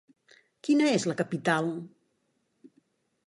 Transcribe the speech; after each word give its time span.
Quina 0.67 0.87
és 0.93 1.05
la 1.11 1.17
capital? 1.19 1.69